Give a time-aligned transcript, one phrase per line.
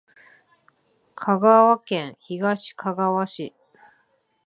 [1.13, 3.53] 香川県東かがわ市